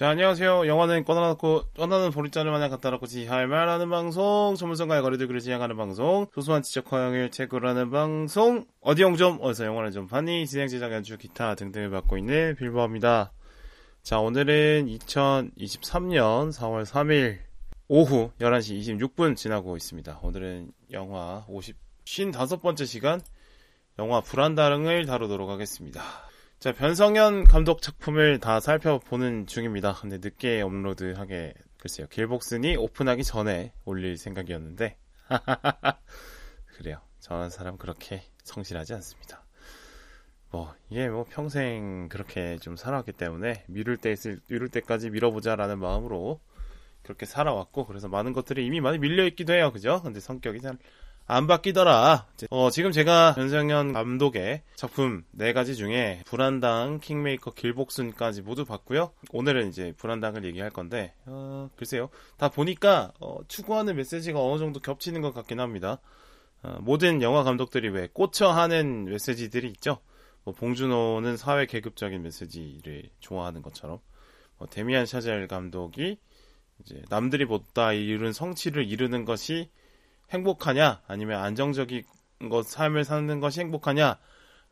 [0.00, 0.66] 자, 안녕하세요.
[0.66, 6.26] 영화는 꺼내놓고, 떠나는 보리자를 마냥 갖다 놓고 지할 말하는 방송, 전문성과의 거리들 그를 지향하는 방송,
[6.32, 11.54] 소소한 지적 허용을 채굴하는 방송, 어디용 좀, 어디서 영화를 좀 파니, 진행 제작 연주, 기타
[11.54, 13.30] 등등을 맡고 있는 빌보입니다.
[14.02, 17.40] 자, 오늘은 2023년 4월 3일
[17.88, 20.20] 오후 11시 26분 지나고 있습니다.
[20.22, 21.76] 오늘은 영화 50,
[22.06, 23.20] 55번째 시간,
[23.98, 26.29] 영화 불안다릉을 다루도록 하겠습니다.
[26.60, 29.94] 자, 변성현 감독 작품을 다 살펴보는 중입니다.
[29.94, 32.06] 근데 늦게 업로드하게, 글쎄요.
[32.08, 34.98] 길복슨이 오픈하기 전에 올릴 생각이었는데,
[36.76, 37.00] 그래요.
[37.20, 39.42] 저는 사람 그렇게 성실하지 않습니다.
[40.50, 46.40] 뭐, 이게 뭐 평생 그렇게 좀 살아왔기 때문에, 미룰 때 있을, 미룰 때까지 밀어보자라는 마음으로
[47.02, 49.72] 그렇게 살아왔고, 그래서 많은 것들이 이미 많이 밀려 있기도 해요.
[49.72, 50.02] 그죠?
[50.02, 50.76] 근데 성격이 잘
[51.30, 52.26] 안 바뀌더라.
[52.50, 59.12] 어, 지금 제가 변성현 감독의 작품 네 가지 중에 불안당, 킹메이커, 길복순까지 모두 봤고요.
[59.30, 62.10] 오늘은 이제 불안당을 얘기할 건데, 어, 글쎄요.
[62.36, 66.00] 다 보니까 어, 추구하는 메시지가 어느 정도 겹치는 것 같긴 합니다.
[66.64, 69.98] 어, 모든 영화 감독들이 왜 꽂혀 하는 메시지들이 있죠.
[70.42, 74.00] 뭐 봉준호는 사회 계급적인 메시지를 좋아하는 것처럼,
[74.58, 76.18] 뭐 데미안 샤젤 감독이
[76.80, 79.70] 이제 남들이 못다 이룬 성취를 이루는 것이
[80.30, 82.04] 행복하냐 아니면 안정적인
[82.50, 84.18] 것 삶을 사는 것이 행복하냐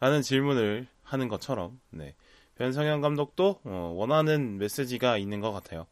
[0.00, 2.14] 라는 질문을 하는 것처럼 네.
[2.56, 5.86] 변성현 감독도 어, 원하는 메시지가 있는 것 같아요.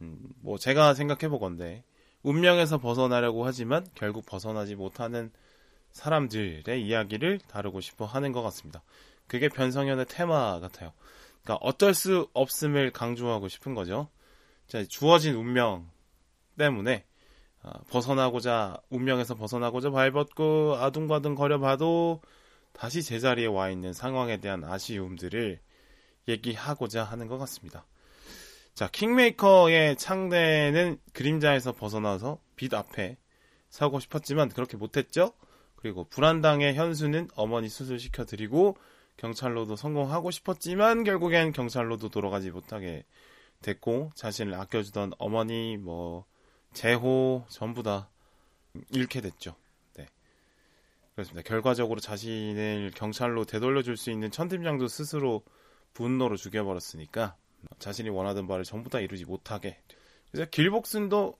[0.00, 1.84] 음, 뭐 제가 생각해 보건데
[2.22, 5.30] 운명에서 벗어나려고 하지만 결국 벗어나지 못하는
[5.92, 8.82] 사람들의 이야기를 다루고 싶어 하는 것 같습니다.
[9.26, 10.92] 그게 변성현의 테마 같아요.
[11.42, 14.08] 그러니까 어쩔 수 없음을 강조하고 싶은 거죠.
[14.68, 15.90] 자, 주어진 운명
[16.56, 17.11] 때문에 어,
[17.88, 22.20] 벗어나고자 운명에서 벗어나고자 발벗고 아둥바둥 거려봐도
[22.72, 25.60] 다시 제자리에 와 있는 상황에 대한 아쉬움들을
[26.28, 27.86] 얘기하고자 하는 것 같습니다.
[28.74, 33.18] 자, 킹메이커의 창대는 그림자에서 벗어나서 빛 앞에
[33.68, 35.32] 서고 싶었지만 그렇게 못했죠.
[35.76, 38.76] 그리고 불안당의 현수는 어머니 수술시켜 드리고
[39.18, 43.04] 경찰로도 성공하고 싶었지만 결국엔 경찰로도 돌아가지 못하게
[43.60, 46.24] 됐고 자신을 아껴주던 어머니 뭐
[46.72, 48.08] 재호 전부 다
[48.90, 49.54] 잃게 됐죠.
[49.96, 50.06] 네.
[51.14, 51.46] 그렇습니다.
[51.46, 55.42] 결과적으로 자신을 경찰로 되돌려줄 수 있는 천팀장도 스스로
[55.94, 57.36] 분노로 죽여버렸으니까
[57.78, 59.78] 자신이 원하던 바를 전부 다 이루지 못하게.
[60.30, 61.38] 그래서 길복순도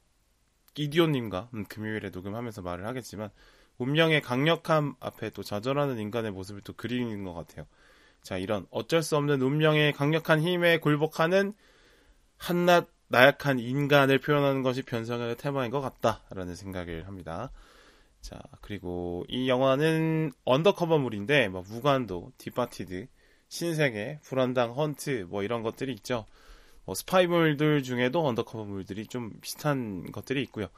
[0.77, 3.31] 이디오님과 음, 금요일에 녹음하면서 말을 하겠지만
[3.79, 7.67] 운명의 강력함 앞에 또 좌절하는 인간의 모습을 또 그리는 것 같아요.
[8.23, 11.55] 자, 이런 어쩔 수 없는 운명의 강력한 힘에 굴복하는
[12.37, 17.51] 한낱 나약한 인간을 표현하는 것이 변성현의 테마인 것 같다라는 생각을 합니다.
[18.23, 23.09] 자, 그리고 이 영화는 언더커버물인데, 뭐, 무간도, 디파티드,
[23.49, 26.25] 신세계, 불안당, 헌트, 뭐 이런 것들이 있죠.
[26.87, 30.69] 뭐 스파이물들 중에도 언더커버물들이 좀 비슷한 것들이 있고요.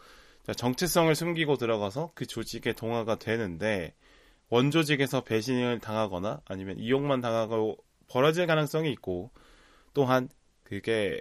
[0.45, 3.95] 자, 정체성을 숨기고 들어가서 그 조직에 동화가 되는데,
[4.49, 7.77] 원조직에서 배신을 당하거나 아니면 이용만 당하고
[8.09, 9.31] 벌어질 가능성이 있고,
[9.93, 10.29] 또한
[10.65, 11.21] 그게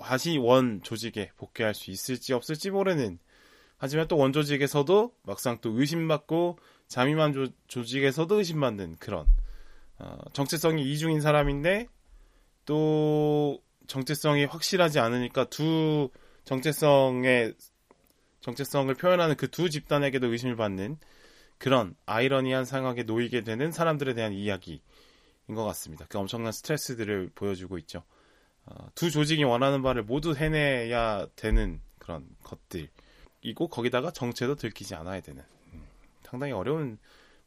[0.00, 3.18] 다시 원 조직에 복귀할 수 있을지 없을지 모르는
[3.78, 6.58] 하지만 또 원 조직에서도 막상 또 의심받고
[6.88, 9.26] 잠입한 조, 조직에서도 의심받는 그런
[9.98, 11.88] 어, 정체성이 이중인 사람인데
[12.64, 16.10] 또 정체성이 확실하지 않으니까 두
[16.44, 17.54] 정체성의
[18.40, 20.98] 정체성을 표현하는 그 두 집단에게도 의심을 받는
[21.58, 24.80] 그런 아이러니한 상황에 놓이게 되는 사람들에 대한 이야기인
[25.54, 26.06] 것 같습니다.
[26.08, 28.02] 그 엄청난 스트레스들을 보여주고 있죠.
[28.66, 35.42] 어, 두 조직이 원하는 바를 모두 해내야 되는 그런 것들이고 거기다가 정체도 들키지 않아야 되는
[35.72, 35.84] 음,
[36.22, 36.98] 상당히 어려운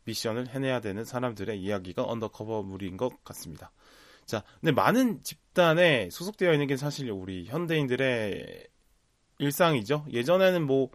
[0.06, 3.72] 미션을 해내야 되는 사람들의 이야기가 언더커버물인 것 같습니다.
[4.26, 8.68] 자, 근데 많은 집단에 소속되어 있는 게 사실 우리 현대인들의
[9.40, 10.06] 일상이죠.
[10.12, 10.90] 예전에는 뭐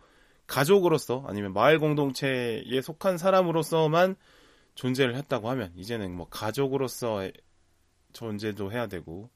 [0.46, 4.16] 가족으로서 아니면 마을 공동체에 속한 사람으로서만
[4.74, 7.28] 존재를 했다고 하면 이제는 뭐 가족으로서
[8.12, 9.30] 존재도 해야 되고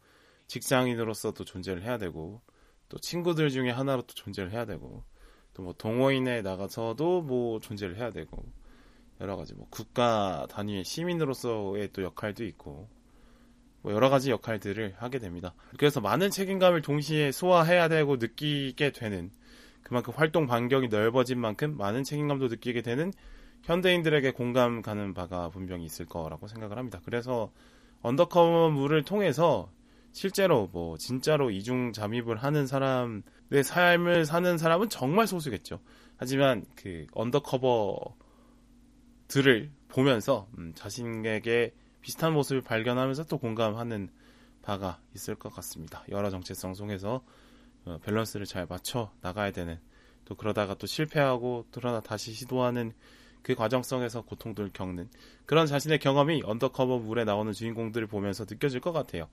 [0.54, 2.40] 직장인으로서도 존재를 해야 되고
[2.88, 5.02] 또 친구들 중에 하나로 또 존재를 해야 되고
[5.52, 8.44] 또 뭐 동호인에 나가서도 뭐 존재를 해야 되고
[9.20, 12.88] 여러 가지 뭐 국가 단위의 시민으로서의 또 역할도 있고
[13.82, 15.54] 뭐 여러 가지 역할들을 하게 됩니다.
[15.76, 19.30] 그래서 많은 책임감을 동시에 소화해야 되고 느끼게 되는
[19.82, 23.12] 그만큼 활동 반경이 넓어진 만큼 많은 책임감도 느끼게 되는
[23.62, 27.00] 현대인들에게 공감 가는 바가 분명히 있을 거라고 생각을 합니다.
[27.04, 27.52] 그래서
[28.02, 29.70] 언더커버물을 통해서
[30.14, 35.80] 실제로 뭐 진짜로 이중 잠입을 하는 사람의 삶을 사는 사람은 정말 소수겠죠.
[36.16, 38.12] 하지만 그 undercover들을
[39.88, 44.08] 보면서 음, 자신에게 비슷한 모습을 발견하면서 또 공감하는
[44.62, 46.04] 바가 있을 것 같습니다.
[46.10, 47.24] 여러 정체성 속에서
[47.84, 49.80] 어, 밸런스를 잘 맞춰 나가야 되는
[50.26, 52.92] 또 그러다가 또 실패하고 그러나 다시 시도하는
[53.42, 55.10] 그 과정 속에서 고통들을 겪는
[55.44, 59.28] 그런 자신의 경험이 undercover 물에 나오는 주인공들을 보면서 느껴질 것 같아요.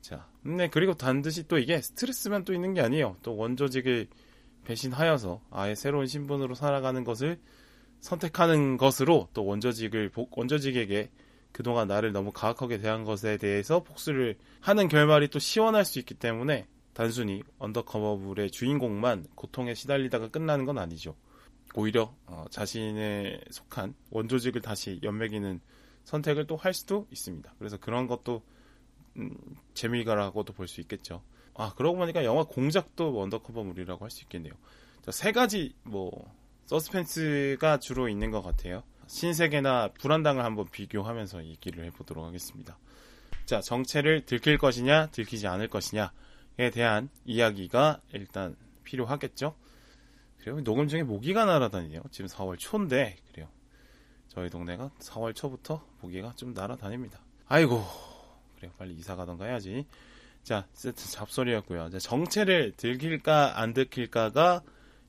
[0.00, 3.16] 자, 네 그리고 반드시 또 이게 스트레스만 또 있는 게 아니에요.
[3.22, 4.08] 또 원조직을
[4.64, 7.38] 배신하여서 아예 새로운 신분으로 살아가는 것을
[8.00, 11.10] 선택하는 것으로 또 원조직을 원조직에게
[11.52, 16.66] 그동안 나를 너무 가혹하게 대한 것에 대해서 복수를 하는 결말이 또 시원할 수 있기 때문에
[16.92, 21.16] 단순히 언더커버물의 주인공만 고통에 시달리다가 끝나는 건 아니죠.
[21.74, 25.60] 오히려 어, 자신에 속한 원조직을 다시 연맥이는
[26.04, 27.54] 선택을 또 할 수도 있습니다.
[27.58, 28.42] 그래서 그런 것도
[29.20, 29.36] 음,
[29.74, 31.22] 재미가라고도 볼 수 있겠죠.
[31.54, 34.54] 아 그러고 보니까 영화 공작도 언더커버물이라고 할 수 있겠네요.
[35.02, 36.10] 자, 세 가지 뭐
[36.66, 38.82] 서스펜스가 주로 있는 것 같아요.
[39.06, 42.78] 신세계나 불안당을 한번 비교하면서 얘기를 해보도록 하겠습니다.
[43.44, 49.56] 자, 정체를 들킬 것이냐, 들키지 않을 것이냐에 대한 이야기가 일단 필요하겠죠.
[50.38, 52.02] 그리고 녹음 중에 모기가 날아다니네요.
[52.12, 53.48] 지금 4월 초인데, 그래요.
[54.28, 57.18] 저희 동네가 4월 초부터 모기가 좀 날아다닙니다.
[57.48, 57.84] 아이고,
[58.60, 58.72] 그래요.
[58.76, 59.86] 빨리 이사 가던가 해야지.
[60.42, 61.90] 자, 세트 잡소리였고요.
[61.98, 64.62] 정체를 들킬까, 안 들킬까가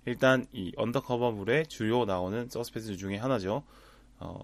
[0.05, 3.63] 일단 이 undercover물의 주요 나오는 서스펜스 중에 하나죠.
[4.19, 4.39] 어,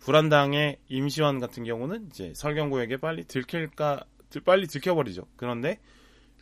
[0.00, 4.04] 불한당의 임시완 같은 경우는 이제 설경구에게 빨리 들킬까
[4.44, 5.26] 빨리 들켜버리죠.
[5.36, 5.78] 그런데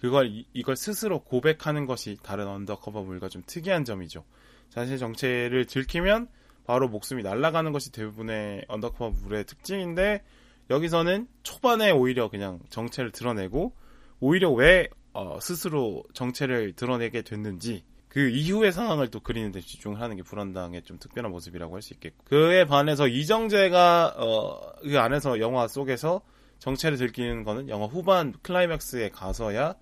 [0.01, 4.25] 그걸 이, 이걸 스스로 고백하는 것이 다른 undercover 물과 좀 특이한 점이죠.
[4.71, 6.29] 자신의 정체를 들키면
[6.65, 10.23] 바로 목숨이 날아가는 것이 대부분의 undercover 물의 특징인데
[10.71, 13.75] 여기서는 초반에 오히려 그냥 정체를 드러내고
[14.21, 20.17] 오히려 왜 어, 스스로 정체를 드러내게 됐는지 그 이후의 상황을 또 그리는 데 집중을 하는
[20.17, 25.67] 게 불한당의 좀 특별한 모습이라고 할 수 있겠고 그에 반해서 이정재가 어, 그 안에서 영화
[25.67, 26.23] 속에서
[26.59, 29.75] 정체를 들키는 거는 영화 후반 클라이맥스에 가서야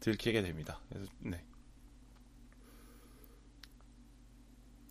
[0.00, 0.80] 들키게 됩니다.
[0.88, 1.44] 그래서 네.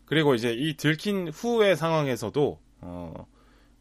[0.06, 3.28] 그리고 이제 이 들킨 후의 상황에서도 어,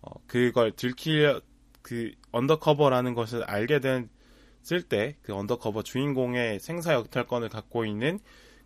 [0.02, 1.40] 어 그걸 들킬
[1.82, 8.18] 그 undercover라는 것을 알게 됐을 때 그 undercover 주인공의 생사여탈권을 갖고 있는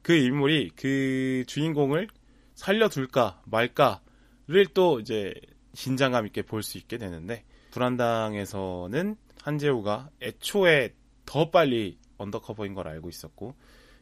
[0.02, 2.08] 그 인물이 그 주인공을
[2.54, 5.34] 살려둘까 말까를 또 이제
[5.74, 10.94] 긴장감 있게 볼 수 있게 되는데 불한당에서는 한재호가 애초에
[11.26, 13.54] 더 빨리 undercover인 걸 알고 있었고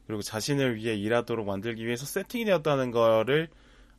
[0.07, 3.49] 그리고 자신을 위해 일하도록 만들기 위해서 세팅이 되었다는 거를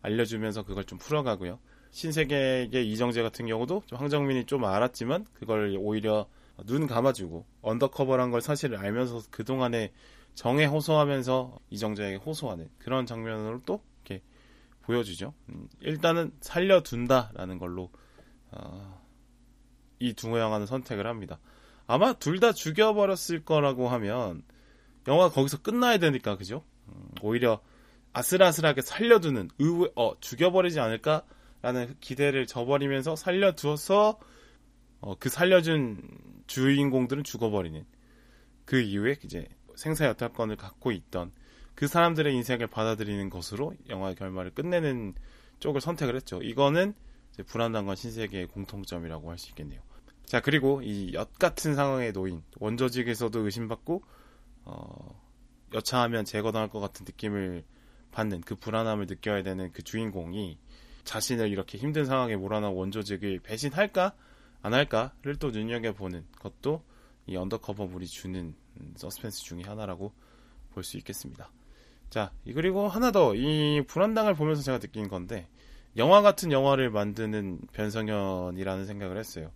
[0.02, 1.60] 알려주면서 그걸 좀 풀어가고요.
[1.94, 6.28] 신세계의 이정재 같은 경우도 좀 황정민이 좀 알았지만 그걸 오히려
[6.66, 9.94] 눈 감아주고 언더커버란 걸 사실을 알면서 그동안에
[10.34, 14.24] 정에 호소하면서 이정재에게 호소하는 그런 장면으로 또 이렇게
[14.82, 15.36] 보여주죠.
[15.50, 17.92] 음, 일단은 살려둔다라는 걸로
[18.50, 19.00] 어,
[20.00, 21.40] 이두 영화는 선택을 합니다.
[21.86, 24.42] 아마 둘 다 죽여버렸을 거라고 하면
[25.08, 26.64] 영화 거기서 끝나야 되니까 그죠?
[26.88, 27.62] 음, 오히려
[28.14, 31.24] 아슬아슬하게 살려두는 의외 어 죽여버리지 않을까
[31.64, 34.20] 라는 기대를 저버리면서 살려두어서
[35.00, 35.98] 어, 그 살려준
[36.46, 37.84] 주인공들은 죽어버리는
[38.66, 41.32] 그 이후에 이제 생사 여탈권을 갖고 있던
[41.74, 45.16] 그 사람들의 인생을 받아들이는 것으로 영화의 결말을 끝내는
[45.60, 46.42] 쪽을 선택을 했죠.
[46.44, 46.94] 이거는
[47.48, 49.82] 불한당과 신세계의 공통점이라고 할 수 있겠네요.
[50.26, 54.04] 자 그리고 이 엿 같은 상황에 놓인 원조직에서도 의심받고
[54.66, 55.22] 어,
[55.74, 57.64] 여차하면 제거당할 것 같은 느낌을
[58.12, 60.58] 받는 그 불안함을 느껴야 되는 그 주인공이
[61.04, 64.14] 자신을 이렇게 힘든 상황에 몰아넣은 원조직을 배신할까
[64.62, 66.82] 안 할까를 또 눈여겨보는 것도
[67.28, 70.12] 이 undercover물이 주는 음, 서스펜스 중의 하나라고
[70.74, 71.52] 볼 수 있겠습니다.
[72.10, 75.48] 자, 그리고 하나 더 이 불한당을 보면서 제가 느낀 건데
[75.98, 79.52] 영화 같은 영화를 만드는 변성현이라는 생각을 했어요.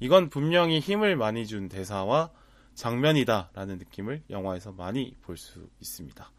[0.00, 2.30] 이건 분명히 힘을 많이 준 대사와
[2.74, 6.30] 장면이다라는 느낌을 영화에서 많이 볼 수 있습니다.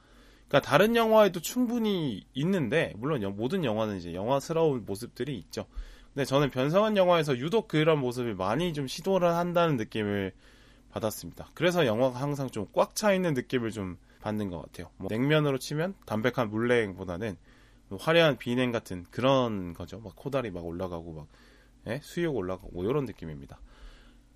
[0.49, 5.65] 그러니까 다른 영화에도 충분히 있는데 물론 모든 영화는 이제 영화스러운 모습들이 있죠.
[6.13, 10.33] 근데 저는 변성한 영화에서 유독 그런 모습을 많이 좀 시도를 한다는 느낌을
[10.91, 11.49] 받았습니다.
[11.53, 14.89] 그래서 영화가 항상 좀 꽉 차 있는 느낌을 좀 받는 것 같아요.
[14.97, 17.37] 뭐 냉면으로 치면 담백한 물냉보다는
[17.99, 19.99] 화려한 비냉 같은 그런 거죠.
[19.99, 21.27] 막 코다리 막 올라가고 막
[21.87, 21.99] 예?
[22.03, 23.59] 수육 올라가고 이런 느낌입니다.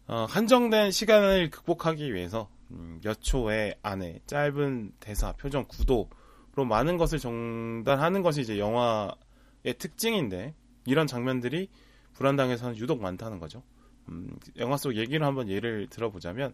[0.07, 7.19] 어, 한정된 시간을 극복하기 위해서 음, 몇 초의 안에 짧은 대사, 표정, 구도로 많은 것을
[7.19, 10.55] 정단하는 것이 이제 영화의 특징인데
[10.85, 11.69] 이런 장면들이
[12.13, 13.63] 불안당에서는 유독 많다는 거죠.
[14.09, 16.53] 음, 영화 속 얘기를 한번 예를 들어보자면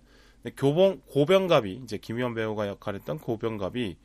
[0.55, 3.97] 교봉 고병갑이 이제 김희원 배우가 역할했던 고병갑이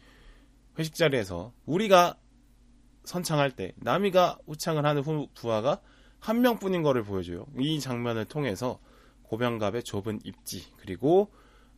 [0.78, 2.16] 회식 자리에서 우리가
[3.04, 5.80] 선창할 때 남이가 우창을 하는 후 부하가
[6.18, 7.46] 한 명뿐인 거를 보여줘요.
[7.58, 8.80] 이 장면을 통해서
[9.24, 11.30] 고병갑의 좁은 입지 그리고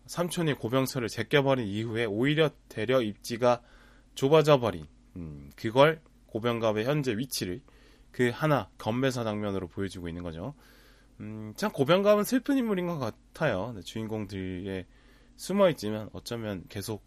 [0.07, 3.63] 삼촌이 고병철을 제껴버린 이후에 오히려 대려 입지가
[4.15, 4.87] 좁아져 버린
[5.17, 7.61] 음, 그걸 고병갑의 현재 위치를
[8.13, 10.55] 그 하나 건배사 장면으로 보여주고 있는 거죠.
[11.21, 13.73] 음, 참 고병갑은 슬픈 인물인 것 같아요.
[13.75, 14.87] 네, 주인공들에
[15.37, 17.05] 숨어 있지만 어쩌면 계속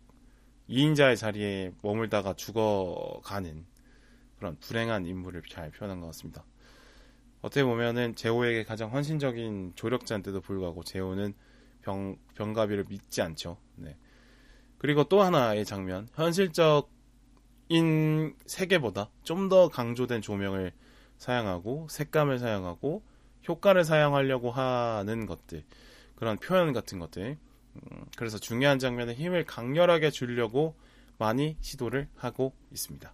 [0.70, 3.66] 2인자의 자리에 머물다가 죽어가는
[4.38, 6.46] 그런 불행한 인물을 잘 표현한 것 같습니다.
[7.42, 11.34] 어떻게 보면은 제호에게 가장 헌신적인 조력자인데도 불구하고 제호는
[11.82, 13.58] 병, 병가비를 믿지 않죠.
[13.76, 13.98] 네.
[14.78, 16.88] 그리고 또 하나의 장면, 현실적인
[18.46, 20.72] 세계보다 좀 더 강조된 조명을
[21.18, 23.04] 사용하고 색감을 사용하고
[23.48, 25.64] 효과를 사용하려고 하는 것들,
[26.16, 27.38] 그런 표현 같은 것들.
[27.76, 30.76] 음, 그래서 중요한 장면에 힘을 강렬하게 주려고
[31.18, 33.14] 많이 시도를 하고 있습니다.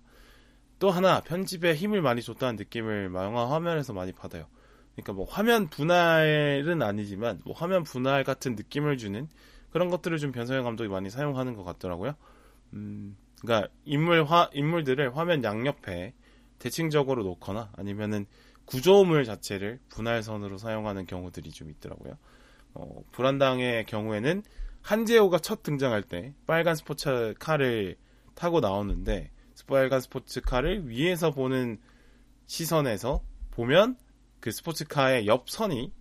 [0.80, 4.48] 또 하나 편집에 힘을 많이 줬다는 느낌을 영화 화면에서 많이 받아요.
[4.96, 9.28] 그러니까 뭐 화면 분할은 아니지만 뭐 화면 분할 같은 느낌을 주는
[9.70, 12.16] 그런 것들을 좀 변성현 감독이 많이 사용하는 것 같더라고요.
[12.74, 16.14] 음, 그러니까 인물 화 인물들을 화면 양옆에
[16.60, 18.26] 대칭적으로 놓거나 아니면은
[18.64, 22.18] 구조물 자체를 분할선으로 사용하는 경우들이 좀 있더라고요.
[22.74, 24.44] 어, 불안당의 경우에는
[24.82, 27.98] 한재호가 첫 등장할 때 빨간 스포츠카를
[28.34, 29.32] 타고 나오는데
[29.68, 31.80] 빨간 스포츠카를 위에서 보는
[32.46, 33.98] 시선에서 보면
[34.46, 35.92] 그 스포츠카의 옆 선이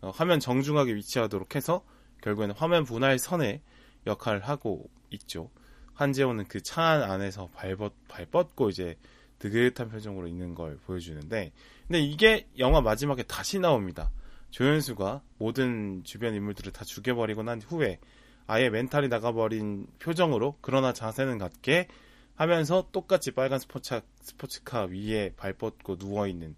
[0.00, 1.84] 어, 화면 정중하게 위치하도록 해서
[2.22, 3.60] 결국에는 화면 분할 선의
[4.04, 5.48] 역할을 하고 있죠.
[5.92, 8.98] 한재호는 그 차 안에서 발벗, 발뻗고 이제
[9.40, 11.52] 느긋한 표정으로 있는 걸 보여주는데,
[11.86, 14.10] 근데 이게 영화 마지막에 다시 나옵니다.
[14.50, 18.00] 조연수가 모든 주변 인물들을 다 죽여버리고 난 후에
[18.48, 21.86] 아예 멘탈이 나가버린 표정으로 그러나 자세는 같게
[22.34, 26.56] 하면서 똑같이 빨간 스포츠, 스포츠카 위에 발 뻗고 누워있는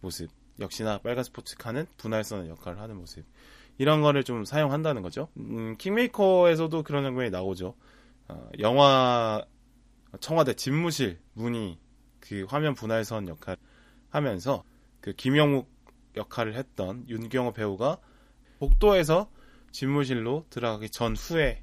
[0.00, 0.37] 모습.
[0.60, 3.24] 역시나 빨간 스포츠카는 분할선의 역할을 하는 모습.
[3.78, 5.28] 이런 거를 좀 사용한다는 거죠.
[5.36, 7.74] 음, 킹메이커에서도 그런 장면이 나오죠.
[8.28, 9.44] 어, 영화
[10.20, 11.78] 청와대 집무실 문이
[12.20, 13.56] 그 화면 분할선 역할
[14.10, 14.64] 하면서
[15.00, 15.68] 그 김영욱
[16.16, 17.98] 역할을 했던 윤경호 배우가
[18.58, 19.30] 복도에서
[19.70, 21.62] 집무실로 들어가기 전 후에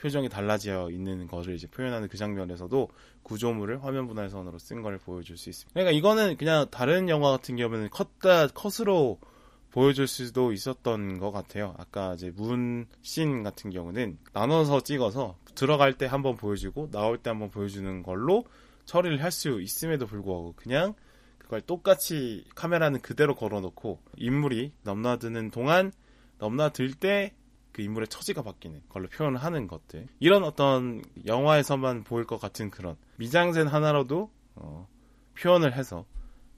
[0.00, 2.90] 표정이 달라져 있는 것을 이제 표현하는 그 장면에서도
[3.24, 5.72] 구조물을 화면 분할선으로 쓴 걸 보여줄 수 있습니다.
[5.72, 9.18] 그러니까 이거는 그냥 다른 영화 같은 경우는 컷다 컷으로
[9.72, 11.74] 보여줄 수도 있었던 것 같아요.
[11.78, 18.02] 아까 이제 문씬 같은 경우는 나눠서 찍어서 들어갈 때 한번 보여주고 나올 때 한번 보여주는
[18.04, 18.44] 걸로
[18.84, 20.94] 처리를 할 수 있음에도 불구하고 그냥
[21.38, 25.92] 그걸 똑같이 카메라는 그대로 걸어놓고 인물이 넘나드는 동안
[26.38, 27.34] 넘나들 때
[27.74, 32.96] 그 인물의 처지가 바뀌는 걸로 표현을 하는 것들 이런 어떤 영화에서만 보일 것 같은 그런
[33.16, 34.88] 미장센 하나로도 어,
[35.38, 36.06] 표현을 해서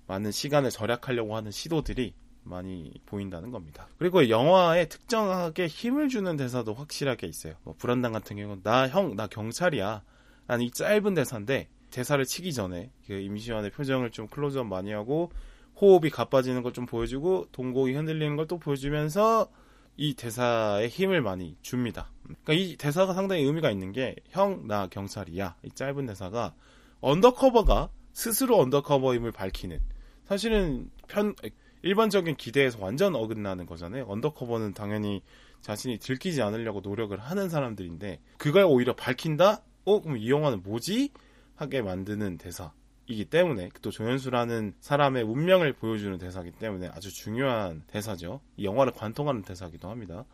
[0.07, 3.89] 많은 시간을 절약하려고 하는 시도들이 많이 보인다는 겁니다.
[3.99, 7.55] 그리고 영화에 특정하게 힘을 주는 대사도 확실하게 있어요.
[7.65, 10.05] 뭐 불안당 같은 경우는 나 형, 나 경찰이야.
[10.47, 15.33] 라는 이 짧은 대사인데 대사를 치기 전에 그 임시완의 표정을 좀 클로즈업 많이 하고
[15.81, 19.49] 호흡이 가빠지는 걸 좀 보여주고 동공이 흔들리는 걸 또 보여주면서
[19.97, 22.11] 이 대사에 힘을 많이 줍니다.
[22.23, 26.55] 그러니까 이 대사가 상당히 의미가 있는 게 형 나 경찰이야 이 짧은 대사가
[27.01, 29.79] undercover가 스스로 undercover임을 밝히는
[30.27, 31.35] 사실은 편
[31.83, 34.07] 일반적인 기대에서 완전 어긋나는 거잖아요.
[34.09, 35.23] undercover는 당연히
[35.61, 39.63] 자신이 들키지 않으려고 노력을 하는 사람들인데 그걸 오히려 밝힌다?
[39.85, 41.13] 어 그럼 이 영화는 뭐지?
[41.55, 42.73] 하게 만드는 대사.
[43.09, 48.41] 이기 때문에 또 조연수라는 사람의 운명을 보여주는 대사이기 때문에 아주 중요한 대사죠.
[48.57, 50.25] 이 영화를 관통하는 대사기도 합니다.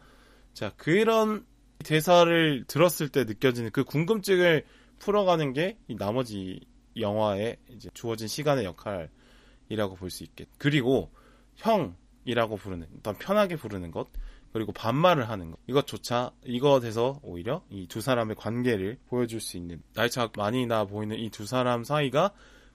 [0.54, 1.44] 자, 그런
[1.84, 4.64] 대사를 들었을 때 느껴지는 그 궁금증을
[4.98, 6.60] 풀어가는 게 이 나머지
[6.96, 10.48] 영화에 이제 주어진 시간의 역할이라고 볼 수 있겠.
[10.58, 11.10] 그리고
[11.56, 14.08] 형이라고 부르는, 일단 편하게 부르는 것,
[14.52, 15.58] 그리고 반말을 하는 것.
[15.66, 21.30] 이것조차, 이것에서 오히려 이 두 사람의 관계를 보여줄 수 있는, 나이차 많이 나 보이는 이
[21.30, 22.32] 두 사람 사이가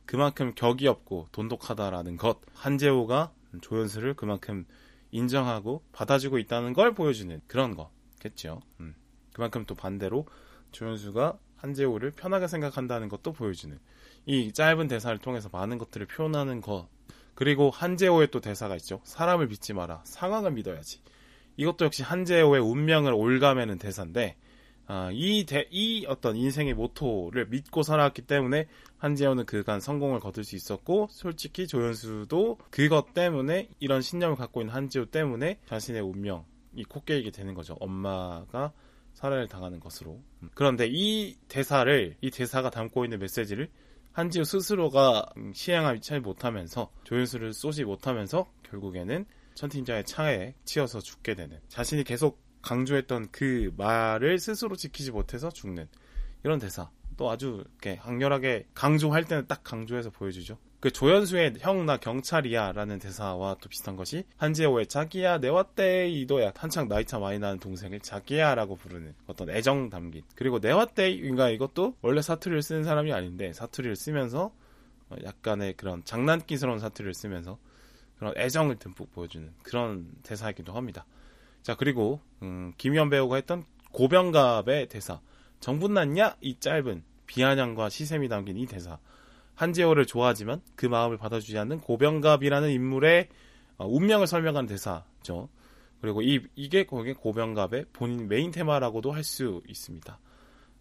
[0.07, 2.39] 그만큼 격이 없고 돈독하다라는 것.
[2.53, 4.65] 한재호가 조연수를 그만큼
[5.11, 8.61] 인정하고 받아주고 있다는 걸 보여주는 그런 거겠죠.
[8.79, 8.95] 음.
[9.33, 10.25] 그만큼 또 반대로
[10.71, 13.77] 조연수가 한재호를 편하게 생각한다는 것도 보여주는
[14.25, 16.87] 이 짧은 대사를 통해서 많은 것들을 표현하는 것.
[17.35, 19.01] 그리고 한재호의 또 대사가 있죠.
[19.03, 20.01] 사람을 믿지 마라.
[20.05, 21.01] 상황을 믿어야지.
[21.57, 24.37] 이것도 역시 한재호의 운명을 올가매는 대사인데
[24.89, 28.67] 아, 이, 대, 이 어떤 인생의 모토를 믿고 살아왔기 때문에
[28.97, 35.05] 한지현은 그간 성공을 거둘 수 있었고 솔직히 조연수도 그것 때문에 이런 신념을 갖고 있는 한지호
[35.07, 37.75] 때문에 자신의 운명이 콧게이게 되는 거죠.
[37.81, 38.71] 엄마가
[39.13, 40.21] 살해를 당하는 것으로.
[40.43, 43.69] 음, 그런데 이 대사를 이 대사가 담고 있는 메시지를
[44.13, 52.46] 한지호 스스로가 시행하지 못하면서 조연수를 쏘지 못하면서 결국에는 천틴자의 차에 치여서 죽게 되는 자신이 계속
[52.67, 55.87] 강조했던 그 말을 스스로 지키지 못해서 죽는
[56.43, 60.57] 이런 대사 또 아주 이렇게 강렬하게 강조할 때는 딱 강조해서 보여주죠.
[60.81, 66.89] 그 조연수의 형 나 경찰이야라는 대사와 또 비슷한 것이 한지호의 자기야 내 왔대 이도야 한창
[66.89, 72.21] 나이차 많이 나는 동생을 자기야라고 부르는 어떤 애정 담긴 그리고 내 왔대 인가 이것도 원래
[72.21, 74.51] 사투리를 쓰는 사람이 아닌데 사투리를 쓰면서
[75.23, 77.57] 약간의 그런 장난기스러운 사투리를 쓰면서
[78.19, 81.05] 그런 애정을 듬뿍 보여주는 그런 대사이기도 합니다.
[81.67, 85.19] 자 그리고 음, 김현 배우가 했던 고병갑의 대사
[85.59, 88.99] 정분 났냐 이 짧은 비아냥과 시샘이 담긴 이 대사
[89.55, 93.27] 한지호를 좋아하지만 그 마음을 받아주지 않는 고병갑이라는 인물의
[93.79, 95.49] 어, 운명을 설명하는 대사죠.
[95.99, 100.19] 그리고 이, 이게 거기 고병갑의 본인 메인 테마라고도 할 수 있습니다.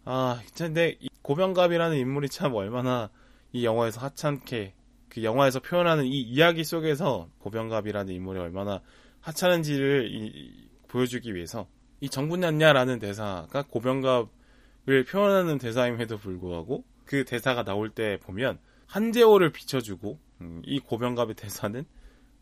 [0.05, 3.09] 아, 근데 이 고병갑이라는 인물이 참 얼마나
[3.51, 4.73] 이 영화에서 하찮게
[5.09, 8.81] 그 영화에서 표현하는 이 이야기 속에서 고병갑이라는 인물이 얼마나
[9.19, 11.67] 하찮은지를 이, 보여주기 위해서
[11.99, 20.61] 이 정분났냐라는 대사가 고병갑을 표현하는 대사임에도 불구하고 그 대사가 나올 때 보면 한재호를 비춰주고 음,
[20.65, 21.85] 이 고병갑의 대사는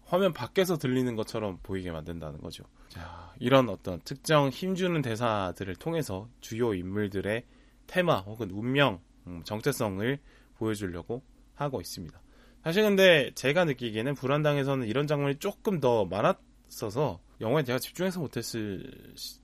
[0.06, 2.64] 화면 밖에서 들리는 것처럼 보이게 만든다는 거죠.
[2.90, 7.44] 자, 이런 어떤 특정 힘주는 대사들을 통해서 주요 인물들의
[7.88, 10.20] 테마 혹은 운명, 음, 정체성을
[10.58, 11.24] 보여주려고
[11.56, 12.20] 하고 있습니다.
[12.64, 18.92] 사실 근데 제가 느끼기에는 불안당에서는 이런 장면이 조금 더 많았어서 영화에 제가 집중해서 못했을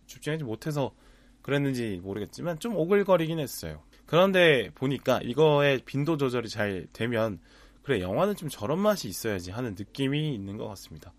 [0.08, 0.94] 집중하지 못해서
[1.42, 3.84] 그랬는지 모르겠지만 좀 오글거리긴 했어요.
[4.06, 7.40] 그런데 보니까 이거의 빈도 조절이 잘 되면
[7.84, 11.14] 그래 영화는 좀 저런 맛이 있어야지 하는 느낌이 있는 것 같습니다.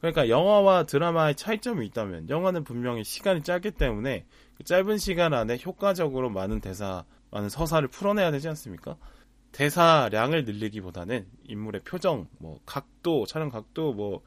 [0.00, 6.28] 그러니까 영화와 드라마의 차이점이 있다면 영화는 분명히 시간이 짧기 때문에 그 짧은 시간 안에 효과적으로
[6.28, 8.96] 많은 대사, 많은 서사를 풀어내야 되지 않습니까?
[9.52, 14.22] 대사량을 늘리기보다는 인물의 표정, 뭐 각도, 촬영 각도, 뭐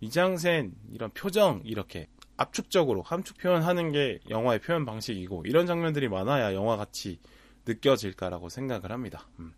[0.00, 6.76] 미장센 이런 표정 이렇게 압축적으로 함축 표현하는 게 영화의 표현 방식이고 이런 장면들이 많아야 영화
[6.76, 7.18] 같이
[7.66, 9.28] 느껴질까라고 생각을 합니다.
[9.38, 9.52] 음.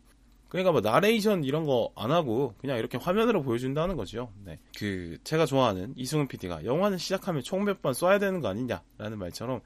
[0.49, 4.33] 그러니까 뭐 나레이션 이런 거 안 하고 그냥 이렇게 화면으로 보여준다는 거죠.
[4.45, 4.59] 네.
[4.77, 9.61] 그 제가 좋아하는 이승훈 PD가 영화는 시작하면 총 몇 번 쏴야 되는 거 아니냐라는 말처럼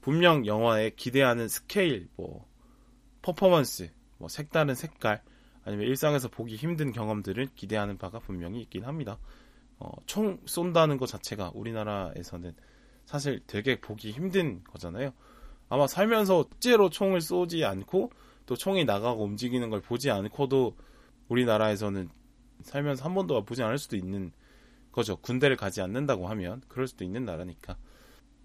[0.00, 2.46] 분명 영화에 기대하는 스케일, 뭐
[3.22, 5.22] 퍼포먼스, 뭐 색다른 색깔
[5.64, 9.18] 아니면 일상에서 보기 힘든 경험들을 기대하는 바가 분명히 있긴 합니다.
[9.78, 12.54] 어, 총 쏜다는 것 자체가 우리나라에서는
[13.04, 15.12] 사실 되게 보기 힘든 거잖아요.
[15.68, 18.10] 아마 살면서 실제로 총을 쏘지 않고
[18.46, 20.76] 또 총이 나가고 움직이는 걸 보지 않고도
[21.28, 22.08] 우리나라에서는
[22.62, 24.32] 살면서 한 번도 보지 않을 수도 있는
[24.92, 25.16] 거죠.
[25.16, 27.76] 군대를 가지 않는다고 하면 그럴 수도 있는 나라니까.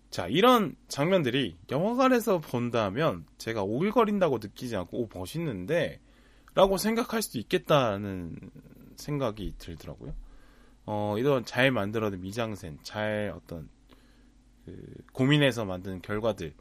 [0.10, 6.02] 자, 이런 장면들이 영화관에서 본다면 제가 오글거린다고 느끼지 않고 오 멋있는데
[6.54, 8.38] 라고 생각할 수도 있겠다는
[8.98, 10.14] 생각이 들더라고요.
[10.86, 13.70] 어, 이런 잘 만들어낸 미장센, 잘 어떤
[14.66, 14.76] 그
[15.14, 16.54] 고민해서 만든 결과들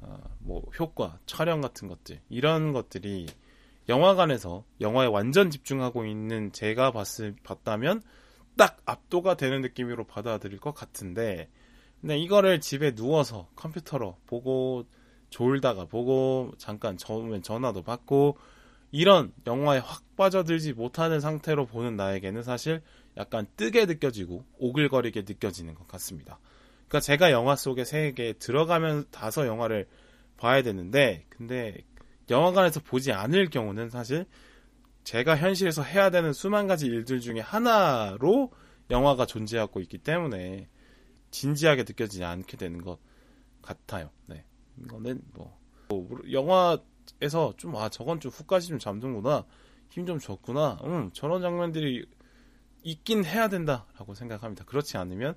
[0.00, 3.26] 어, 뭐 효과, 촬영 같은 것들 이런 것들이
[3.88, 8.02] 영화관에서 영화에 완전 집중하고 있는 제가 봤을 봤다면
[8.56, 11.48] 딱 압도가 되는 느낌으로 받아들일 것 같은데
[12.00, 14.86] 근데 이거를 집에 누워서 컴퓨터로 보고
[15.28, 18.36] 졸다가 보고 잠깐 저으면 전화도 받고
[18.90, 22.82] 이런 영화에 확 빠져들지 못하는 상태로 보는 나에게는 사실
[23.16, 26.38] 약간 뜨게 느껴지고 오글거리게 느껴지는 것 같습니다.
[26.88, 29.88] 그러니까 제가 영화 속의 세계에 들어가면 다서 영화를
[30.36, 31.76] 봐야 되는데 근데
[32.30, 34.26] 영화관에서 보지 않을 경우는 사실
[35.04, 38.52] 제가 현실에서 해야 되는 수만 가지 일들 중에 하나로
[38.90, 40.68] 영화가 존재하고 있기 때문에
[41.30, 42.98] 진지하게 느껴지지 않게 되는 것
[43.62, 44.10] 같아요.
[44.26, 44.44] 네.
[44.82, 49.44] 이거는 뭐, 뭐 영화에서 좀 아 저건 좀 훅까지 좀 잡는구나
[49.90, 52.06] 힘 좀 줬구나 음 저런 장면들이
[52.82, 54.64] 있긴 해야 된다라고 생각합니다.
[54.64, 55.34] 그렇지 않으면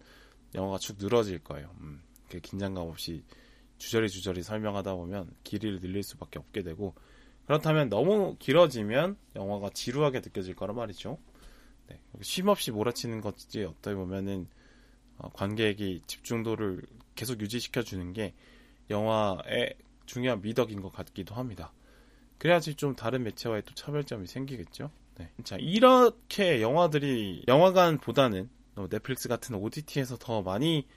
[0.55, 1.69] 영화가 축 늘어질 거예요.
[1.81, 3.23] 음, 긴장감 없이
[3.77, 6.93] 주저리 주저리 설명하다 보면 길이를 늘릴 수밖에 없게 되고
[7.45, 11.17] 그렇다면 너무 길어지면 영화가 지루하게 느껴질 거란 말이죠.
[11.87, 14.47] 네, 쉼없이 몰아치는 것이 어떻게 보면은
[15.17, 16.83] 어, 관객이 집중도를
[17.15, 18.33] 계속 유지시켜 주는 게
[18.89, 19.75] 영화의
[20.05, 21.73] 중요한 미덕인 것 같기도 합니다.
[22.37, 24.91] 그래야지 좀 다른 매체와의 또 차별점이 생기겠죠.
[25.17, 25.29] 네.
[25.43, 28.49] 자, 이렇게 영화들이 영화관보다는
[28.89, 30.87] 넷플릭스 같은 OTT에서 더 많이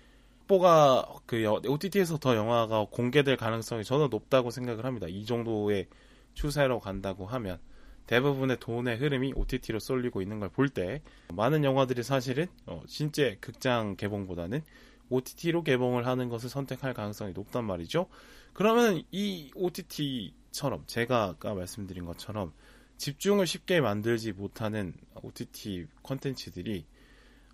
[0.46, 5.06] 확보가 그 OTT에서 더 영화가 공개될 가능성이 저는 높다고 생각을 합니다.
[5.08, 5.88] 이 정도의
[6.34, 7.58] 추세로 간다고 하면
[8.06, 11.02] 대부분의 돈의 흐름이 OTT로 쏠리고 있는 걸 볼 때
[11.34, 14.62] 많은 영화들이 사실은 어, 진짜 극장 개봉보다는
[15.10, 18.06] OTT로 개봉을 하는 것을 선택할 가능성이 높단 말이죠.
[18.52, 22.52] 그러면 이 OTT처럼 제가 아까 말씀드린 것처럼
[22.96, 26.86] 집중을 쉽게 만들지 못하는 OTT 컨텐츠들이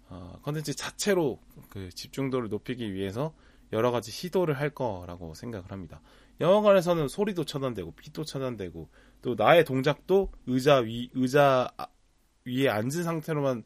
[0.09, 3.35] 어, 컨텐츠 자체로 그 집중도를 높이기 위해서
[3.73, 6.03] 여러 가지 시도를 할 거라고 생각을 합니다.
[6.41, 8.91] 영화관에서는 소리도 차단되고 빛도 차단되고
[9.23, 11.71] 또 나의 동작도 의자 위 의자
[12.45, 13.65] 위에 앉은 상태로만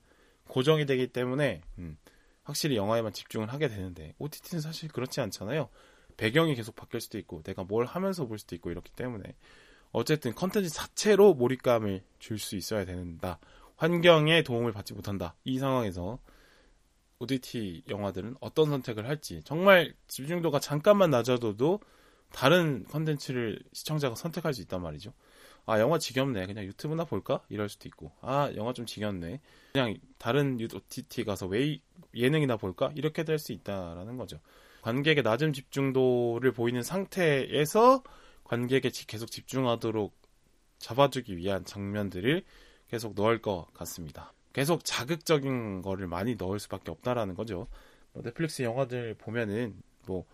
[0.48, 1.96] 고정이 되기 때문에 음,
[2.42, 5.68] 확실히 영화에만 집중을 하게 되는데 OTT는 사실 그렇지 않잖아요.
[6.16, 9.34] 배경이 계속 바뀔 수도 있고 내가 뭘 하면서 볼 수도 있고 이렇기 때문에
[9.92, 13.38] 어쨌든 컨텐츠 자체로 몰입감을 줄 수 있어야 된다.
[13.76, 15.34] 환경에 도움을 받지 못한다.
[15.44, 16.18] 이 상황에서
[17.18, 21.80] OTT 영화들은 어떤 선택을 할지 정말 집중도가 잠깐만 낮아져도
[22.30, 25.12] 다른 컨텐츠를 시청자가 선택할 수 있단 말이죠.
[25.64, 29.40] 아 영화 지겹네 그냥 유튜브나 볼까 이럴 수도 있고 아 영화 좀 지겹네
[29.72, 31.80] 그냥 다른 OTT 가서 왜
[32.14, 34.38] 예능이나 볼까 이렇게 될 수 있다라는 거죠.
[34.82, 38.02] 관객의 낮은 집중도를 보이는 상태에서
[38.46, 40.14] 관객에 계속 집중하도록
[40.78, 42.44] 잡아주기 위한 장면들을
[42.88, 44.32] 계속 넣을 것 같습니다.
[44.52, 47.66] 계속 자극적인 거를 많이 넣을 수밖에 없다라는 거죠.
[48.12, 50.24] 뭐 넷플릭스 영화들 보면은 뭐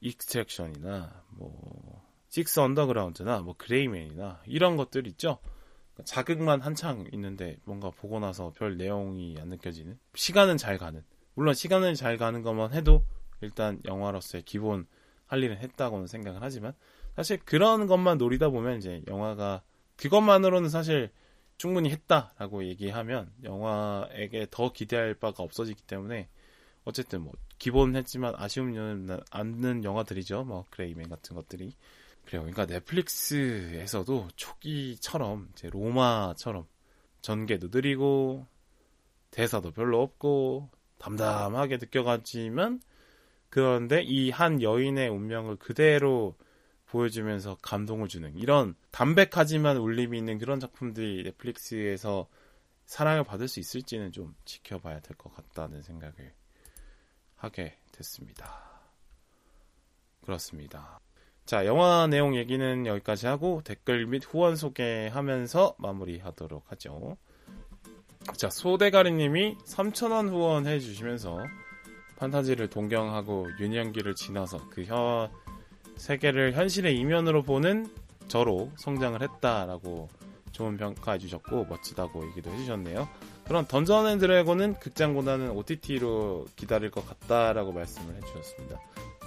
[0.00, 5.38] Extraction이나 뭐 Six Underground나 뭐 Gray Man이나 이런 것들 있죠.
[5.92, 11.54] 그러니까 자극만 한창 있는데 뭔가 보고 나서 별 내용이 안 느껴지는 시간은 잘 가는 물론
[11.54, 13.04] 시간은 잘 가는 것만 해도
[13.42, 14.86] 일단 영화로서의 기본
[15.26, 16.74] 할 일은 했다고는 생각을 하지만
[17.16, 19.62] 사실 그런 것만 노리다 보면 이제 영화가
[19.96, 21.10] 그것만으로는 사실
[21.58, 26.28] 충분히 했다라고 얘기하면 영화에게 더 기대할 바가 없어지기 때문에
[26.84, 30.44] 어쨌든 뭐 기본 했지만 아쉬움은 않는 영화들이죠.
[30.44, 31.76] 뭐 그레이맨 같은 것들이
[32.24, 32.42] 그래요.
[32.42, 36.66] 그러니까 넷플릭스에서도 초기처럼 이제 로마처럼
[37.20, 38.46] 전개도 느리고
[39.30, 42.80] 대사도 별로 없고 담담하게 느껴가지만
[43.48, 46.34] 그런데 이 한 여인의 운명을 그대로
[46.92, 52.28] 보여주면서 감동을 주는 이런 담백하지만 울림이 있는 그런 작품들이 넷플릭스에서
[52.84, 56.34] 사랑을 받을 수 있을지는 좀 지켜봐야 될 것 같다는 생각을
[57.36, 58.82] 하게 됐습니다.
[60.22, 61.00] 그렇습니다.
[61.46, 67.16] 자, 영화 내용 얘기는 여기까지 하고 댓글 및 후원 소개하면서 마무리하도록 하죠.
[68.36, 71.38] 자, 소대가리님이 3,000원 후원해 주시면서
[72.18, 75.30] 판타지를 동경하고 유년기를 지나서 그 혀,
[75.96, 77.88] 세계를 현실의 이면으로 보는
[78.28, 80.08] 저로 성장을 했다라고
[80.52, 83.08] 좋은 평가해 주셨고 멋지다고 얘기도 해주셨네요.
[83.44, 88.80] 그런 Dungeon and Dragon은 극장보다는 OTT로 기다릴 것 같다라고 말씀을 해주셨습니다.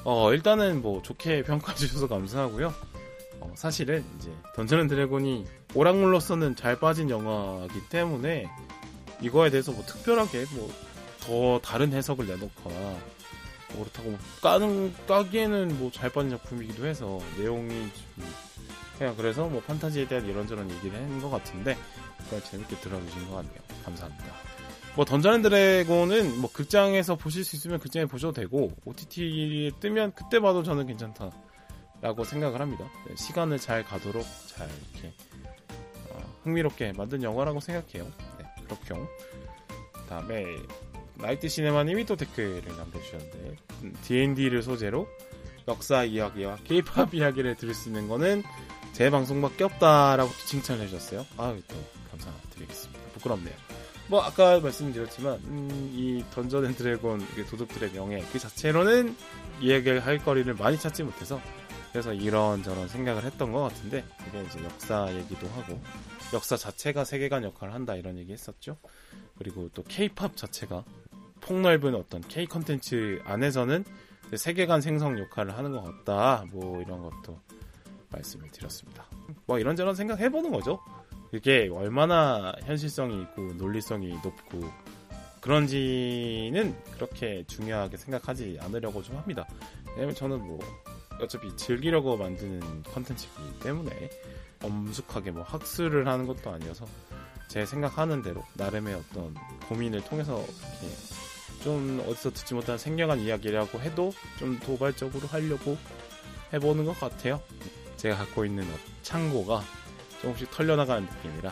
[0.03, 2.73] 어, 일단은 뭐 좋게 평가해 주셔서 감사하고요.
[3.41, 8.47] 어, 사실은 이제 Dungeon and Dragon이 오락물로서는 잘 빠진 영화이기 때문에
[9.21, 10.69] 이거에 대해서 뭐 특별하게 뭐
[11.25, 13.01] 더 다른 해석을 내놓거나 뭐
[13.79, 18.25] 그렇다고 뭐 까는 까기에는 뭐 잘 빠진 작품이기도 해서 내용이 좀
[18.97, 21.77] 그냥 그래서 뭐 판타지에 대한 이런저런 얘기를 한 것 같은데
[22.23, 23.59] 그걸 재밌게 들어주신 것 같네요.
[23.83, 24.25] 감사합니다.
[24.95, 30.39] 뭐 Dungeon and Dragon은 뭐 극장에서 보실 수 있으면 극장에 보셔도 되고 OTT에 뜨면 그때
[30.39, 32.89] 봐도 저는 괜찮다라고 생각을 합니다.
[33.07, 35.13] 네, 시간을 잘 가도록 잘 이렇게
[36.11, 38.09] 어, 흥미롭게 만든 영화라고 생각해요.
[38.39, 38.93] 네, 그렇게
[40.07, 40.45] 다음에
[41.17, 43.55] 나이트 시네마님이 또 댓글을 남겨주셨는데
[44.03, 45.07] D&D를 음, 소재로
[45.67, 48.43] 역사 이야기와 K-팝 이야기를 들을 수 있는 거는
[48.93, 51.25] 제 방송밖에 없다라고 칭찬을 해주셨어요.
[51.37, 51.75] 아유 또
[52.11, 53.01] 감사드리겠습니다.
[53.13, 53.55] 부끄럽네요.
[54.07, 59.15] 뭐 아까 말씀드렸지만 음, 이 Dungeon and Dragon 도둑들의 명예 그 자체로는
[59.61, 61.41] 이야기를 할 거리를 많이 찾지 못해서
[61.91, 65.81] 그래서 이런저런 생각을 했던 것 같은데 그게 이제 역사 얘기도 하고
[66.33, 68.77] 역사 자체가 세계관 역할을 한다 이런 얘기 했었죠.
[69.37, 70.83] 그리고 또 K-팝 자체가
[71.45, 73.85] 폭넓은 어떤 K 컨텐츠 안에서는
[74.35, 76.43] 세계관 생성 역할을 하는 것 같다.
[76.51, 77.39] 뭐 이런 것도
[78.09, 79.05] 말씀을 드렸습니다.
[79.45, 80.79] 뭐 이런저런 생각 해보는 거죠.
[81.29, 84.71] 그게 얼마나 현실성이 있고 논리성이 높고
[85.39, 89.47] 그런지는 그렇게 중요하게 생각하지 않으려고 좀 합니다.
[89.93, 90.59] 왜냐면 저는 뭐
[91.21, 94.09] 어차피 즐기려고 만드는 컨텐츠이기 때문에
[94.63, 96.85] 엄숙하게 뭐 학술을 하는 것도 아니어서
[97.47, 99.35] 제 생각하는 대로 나름의 어떤
[99.67, 101.24] 고민을 통해서 이렇게
[101.65, 105.75] 좀 어디서 듣지 못한 생경한 이야기라고 해도 좀 도발적으로 하려고
[106.53, 107.41] 해보는 것 같아요.
[107.97, 108.67] 제가 갖고 있는
[109.01, 109.63] 창고가
[110.21, 111.51] 조금씩 털려나가는 느낌이라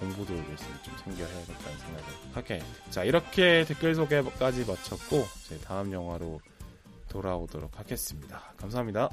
[0.00, 2.62] 공부도 열심히 좀 챙겨야겠다는 생각을 하게.
[2.90, 6.42] 자, 이렇게 댓글 소개까지 마쳤고, 제 다음 영화로
[7.08, 8.52] 돌아오도록 하겠습니다.
[8.58, 9.08] 감사합니다.